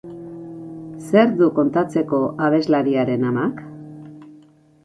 [1.09, 3.63] Zer du kontatzeko abeslariaren amak?